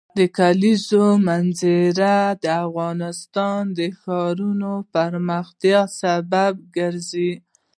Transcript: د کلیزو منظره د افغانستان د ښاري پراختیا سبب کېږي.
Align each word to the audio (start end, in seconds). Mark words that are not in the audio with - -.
د 0.17 0.19
کلیزو 0.37 1.05
منظره 1.27 2.15
د 2.41 2.45
افغانستان 2.65 3.61
د 3.77 3.79
ښاري 4.01 4.51
پراختیا 4.93 5.81
سبب 6.01 6.53
کېږي. 6.75 7.31